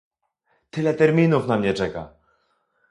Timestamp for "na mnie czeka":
1.47-2.13